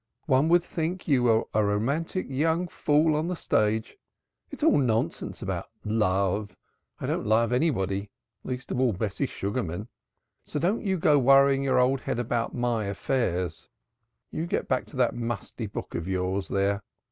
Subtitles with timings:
[0.25, 3.99] One would think you were a romantic young fool on the stage.
[4.49, 6.57] It's all nonsense about love.
[6.99, 8.09] I don't love anybody,
[8.43, 9.89] least of all Bessie Sugarman,
[10.43, 13.67] so don't you go worrying your old head about my affairs.
[14.31, 16.81] You get back to that musty book of yours there.